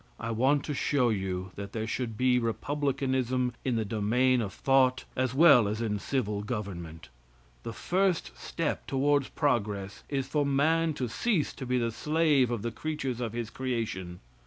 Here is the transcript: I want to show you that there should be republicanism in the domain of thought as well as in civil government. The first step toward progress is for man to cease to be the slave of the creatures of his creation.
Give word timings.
I 0.19 0.31
want 0.31 0.63
to 0.65 0.73
show 0.73 1.09
you 1.09 1.51
that 1.57 1.73
there 1.73 1.85
should 1.85 2.17
be 2.17 2.39
republicanism 2.39 3.53
in 3.63 3.75
the 3.75 3.85
domain 3.85 4.41
of 4.41 4.51
thought 4.51 5.05
as 5.15 5.35
well 5.35 5.67
as 5.67 5.79
in 5.79 5.99
civil 5.99 6.41
government. 6.41 7.09
The 7.61 7.71
first 7.71 8.35
step 8.35 8.87
toward 8.87 9.29
progress 9.35 10.03
is 10.09 10.25
for 10.27 10.43
man 10.43 10.95
to 10.95 11.07
cease 11.07 11.53
to 11.53 11.67
be 11.67 11.77
the 11.77 11.91
slave 11.91 12.49
of 12.49 12.63
the 12.63 12.71
creatures 12.71 13.21
of 13.21 13.33
his 13.33 13.51
creation. 13.51 14.21